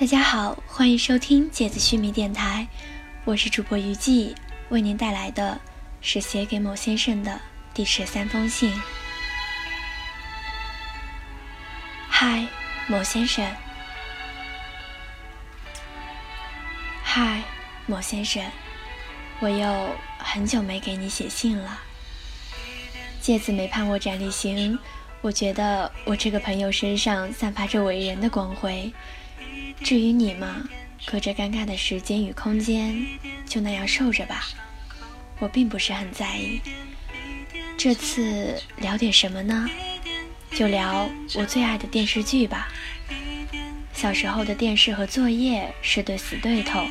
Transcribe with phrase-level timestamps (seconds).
[0.00, 2.66] 大家好，欢迎收听芥子须弥电台，
[3.26, 4.34] 我是主播于季，
[4.70, 5.60] 为您带来的
[6.00, 7.38] 是写给某先生的
[7.74, 8.72] 第十三封信。
[12.08, 12.46] 嗨，
[12.86, 13.46] 某先生。
[17.02, 17.42] 嗨，
[17.84, 18.42] 某先生，
[19.38, 21.78] 我又很久没给你写信了。
[23.20, 24.78] 芥子没盼我斩立行，
[25.20, 28.90] 我觉得我这个朋友身上散发着伟人的光辉。
[29.82, 30.62] 至于你嘛，
[31.06, 33.06] 隔着尴尬的时间与空间，
[33.46, 34.48] 就那样受着吧。
[35.38, 36.60] 我并不是很在意。
[37.76, 39.68] 这次聊点什么呢？
[40.52, 42.68] 就聊我最爱的电视剧吧。
[43.94, 46.86] 小时候的电视和作业是对死对头，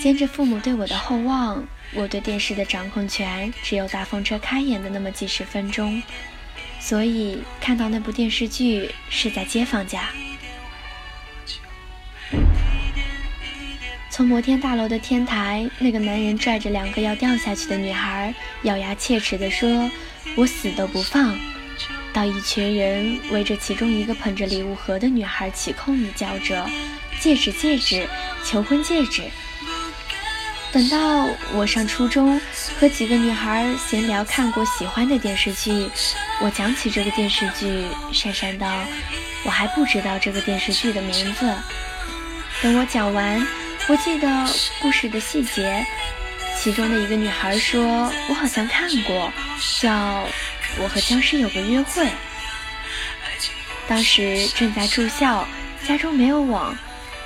[0.00, 6.02] 兼着父母对我的厚望，我对电视的掌控权只有大风车开演的那么几十分钟。
[6.78, 10.10] 所以看到那部电视剧是在街坊家。
[14.12, 19.90] 从摩天大楼的天台，那个男人拽着两个要掉下去的女孩，咬牙切齿地说
[20.36, 21.34] ：“我死都不放。”
[22.12, 26.68] 到一群人围着其中一个捧着礼物盒的女孩起哄地叫着
[27.20, 28.06] ：“戒指，戒指，
[28.44, 29.22] 求婚戒指！”
[30.70, 32.38] 等到我上初中，
[32.78, 35.88] 和几个女孩闲聊看过喜欢的电视剧，
[36.42, 38.70] 我讲起这个电视剧，讪讪道
[39.46, 41.50] ：“我还不知道这个电视剧的名字。”
[42.60, 43.61] 等我讲完。
[43.88, 44.28] 我记得
[44.80, 45.84] 故事的细节，
[46.56, 49.30] 其中的一个女孩说：“我好像看过，
[49.80, 49.90] 叫
[50.80, 52.04] 《我和僵尸有个约会》。”
[53.88, 55.46] 当时正在住校，
[55.86, 56.74] 家中没有网，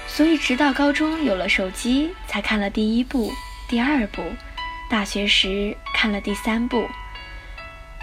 [0.08, 3.30] 所以直到高中有了手机，才看了第一部、
[3.68, 4.22] 第二部。
[4.88, 6.88] 大学时看了第三部。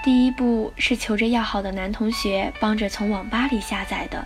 [0.03, 4.25] 第一部是求着要好的男同学帮着从网吧里下载的。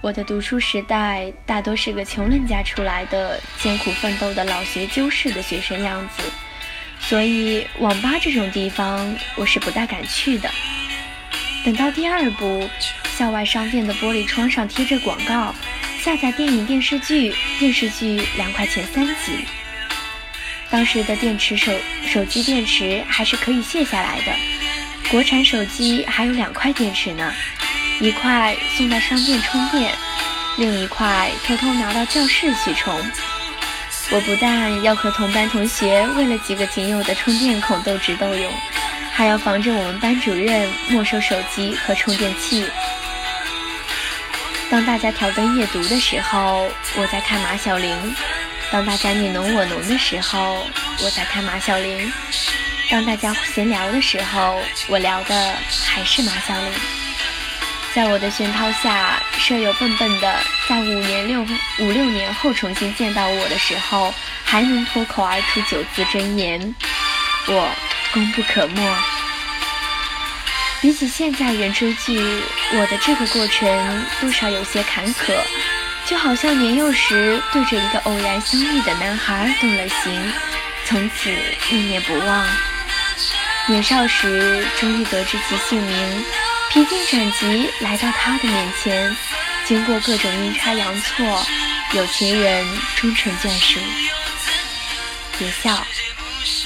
[0.00, 6.22] 我的读书时代大多是个穷人家出来的、艰苦奋斗的老学究式的学生样子，
[7.00, 10.48] 所以网吧这种地方我是不大敢去的。
[11.64, 12.70] 等到第二部，
[13.16, 15.52] 校外商店的玻璃窗上贴着广告，
[16.00, 19.44] 下载电影、电视剧，电视剧两块钱三集。
[20.70, 21.72] 当时的电池手
[22.06, 24.32] 手机电池还是可以卸下来的，
[25.10, 27.34] 国产手机还有两块电池呢。
[28.00, 29.92] 一块送到商店充电，
[30.56, 32.94] 另一块偷偷拿到教室去充。
[34.10, 38.52] 我不但要和同班同学为了几个仅有的充电孔斗智斗勇，
[39.12, 42.64] 还要防着我们班主任没收手机和充电器。
[44.70, 47.96] 当大家挑灯夜读的时候，我在看马小玲；
[48.70, 50.64] 当大家你侬我侬的时候，
[51.02, 52.08] 我在看马小玲；
[52.88, 55.54] 当大家闲聊的时候，我聊的
[55.84, 56.72] 还是马小玲。
[57.94, 60.36] 在我的熏陶下，舍友笨笨的，
[60.68, 61.40] 在五年六
[61.80, 66.74] 五六年后重新见到我的时候，还能脱口而出九字真言，
[67.46, 67.68] 我
[68.12, 68.94] 功不可没。
[70.80, 72.20] 比起现在人追剧，
[72.74, 75.32] 我的这个过程多少有些坎坷，
[76.06, 80.32] 就好像年幼时对着一个偶然相遇的男孩动了心，
[80.84, 81.30] 从此
[81.70, 82.46] 念念不忘。
[83.66, 86.24] 年少时终于得知其姓名。
[86.70, 89.16] 披荆斩棘来到他的面前，
[89.64, 91.46] 经过各种阴差阳错，
[91.94, 93.80] 有情人终成眷属。
[95.38, 95.86] 别笑，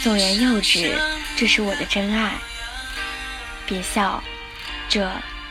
[0.03, 0.93] 纵然幼稚，
[1.37, 2.33] 这是我的真爱。
[3.65, 4.23] 别笑，
[4.89, 5.09] 这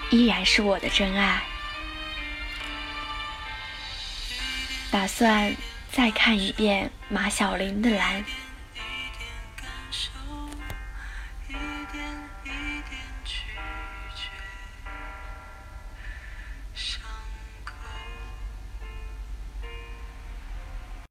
[0.10, 1.42] 依然是我的真爱。
[4.92, 5.56] 打算
[5.94, 8.24] 再看一遍马小玲的蓝。